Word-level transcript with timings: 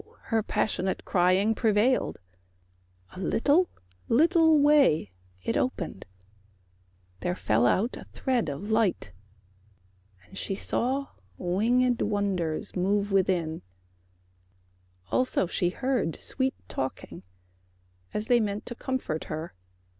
her 0.33 0.41
passionate 0.41 1.05
Crying 1.05 1.53
prevailed. 1.53 2.17
A 3.11 3.19
little 3.19 3.69
little 4.09 4.57
way 4.57 5.11
It 5.43 5.55
opened: 5.55 6.07
there 7.19 7.35
fell 7.35 7.67
out 7.67 7.95
a 7.97 8.05
thread 8.05 8.49
of 8.49 8.71
light, 8.71 9.11
And 10.23 10.35
she 10.39 10.55
saw 10.55 11.09
wingèd 11.39 12.01
wonders 12.01 12.75
move 12.75 13.11
within; 13.11 13.61
Also 15.11 15.45
she 15.45 15.69
heard 15.69 16.19
sweet 16.19 16.55
talking 16.67 17.21
as 18.11 18.25
they 18.25 18.39
meant 18.39 18.65
To 18.65 18.73
comfort 18.73 19.25
her. 19.25 19.53